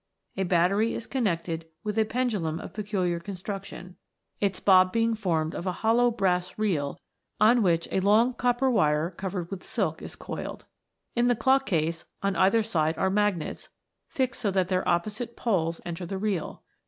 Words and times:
A 0.35 0.41
battery 0.41 0.95
is 0.95 1.05
connected 1.05 1.67
with 1.83 1.95
a 1.99 2.05
pendulum 2.05 2.59
of 2.59 2.73
peculiar 2.73 3.19
construction, 3.19 3.97
its 4.39 4.59
bob 4.59 4.91
being 4.91 5.09
26 5.09 5.21
THE 5.23 5.29
AMBEB 5.29 5.35
SPIRIT. 5.35 5.35
formed 5.35 5.53
of 5.53 5.67
a 5.67 5.71
hollow 5.73 6.09
brass 6.09 6.57
reel 6.57 6.99
on 7.39 7.61
which 7.61 7.87
a 7.91 7.99
long 7.99 8.33
copper 8.33 8.71
wire 8.71 9.11
covered 9.11 9.51
with 9.51 9.63
silk 9.63 10.01
is 10.01 10.15
coiled. 10.15 10.65
In 11.15 11.27
the 11.27 11.35
clock 11.35 11.67
case, 11.67 12.05
on 12.23 12.35
either 12.35 12.63
side 12.63 12.97
are 12.97 13.11
magnets, 13.11 13.69
fixed 14.07 14.41
so 14.41 14.49
that 14.49 14.69
their 14.69 14.89
opposite 14.89 15.35
poles 15.37 15.79
enter 15.85 16.07
the 16.07 16.17
reel. 16.17 16.63